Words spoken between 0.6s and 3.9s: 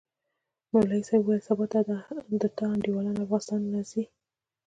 مولوي صاحب وويل سبا د تا انډيوالان افغانستان له